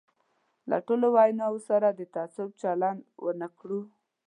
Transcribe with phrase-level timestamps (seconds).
[0.69, 3.81] له ټولو ویناوو سره د تعصب چلند ونه کړو.